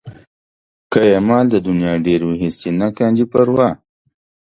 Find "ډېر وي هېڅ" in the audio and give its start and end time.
2.05-2.55